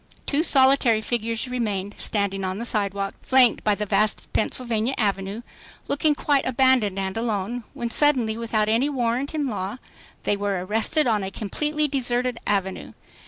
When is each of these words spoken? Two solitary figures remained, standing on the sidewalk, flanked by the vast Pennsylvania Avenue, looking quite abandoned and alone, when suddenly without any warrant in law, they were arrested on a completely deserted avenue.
Two 0.25 0.41
solitary 0.41 0.99
figures 0.99 1.47
remained, 1.47 1.93
standing 1.99 2.43
on 2.43 2.57
the 2.57 2.65
sidewalk, 2.65 3.13
flanked 3.21 3.63
by 3.63 3.75
the 3.75 3.85
vast 3.85 4.33
Pennsylvania 4.33 4.95
Avenue, 4.97 5.43
looking 5.87 6.15
quite 6.15 6.43
abandoned 6.43 6.97
and 6.97 7.15
alone, 7.15 7.65
when 7.75 7.91
suddenly 7.91 8.35
without 8.35 8.67
any 8.67 8.89
warrant 8.89 9.35
in 9.35 9.45
law, 9.45 9.77
they 10.23 10.35
were 10.35 10.65
arrested 10.65 11.05
on 11.05 11.21
a 11.21 11.29
completely 11.29 11.87
deserted 11.87 12.39
avenue. 12.47 12.93